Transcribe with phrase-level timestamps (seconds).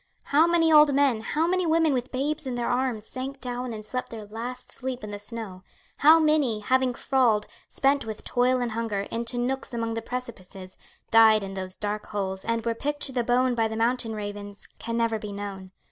[0.23, 3.85] How many old men, how many women with babes in their arms, sank down and
[3.85, 5.61] slept their last sleep in the snow;
[5.97, 10.75] how many, having crawled, spent with toil and hunger, into nooks among the precipices,
[11.11, 14.67] died in those dark holes, and were picked to the bone by the mountain ravens,
[14.79, 15.69] can never be known.